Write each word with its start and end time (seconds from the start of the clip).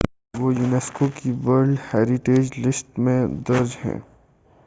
وہ 0.33 0.47
یونیسکو 0.53 1.05
کی 1.17 1.29
world 1.45 1.77
heritage 1.89 2.45
list 2.63 2.87
میں 2.99 3.19
درج 3.47 3.77
ہیں 3.83 3.99